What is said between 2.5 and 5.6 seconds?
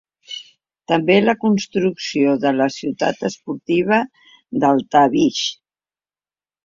la Ciutat Esportiva d'Altabix.